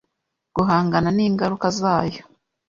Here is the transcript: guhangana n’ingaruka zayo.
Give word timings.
guhangana 0.55 1.09
n’ingaruka 1.17 1.67
zayo. 1.79 2.21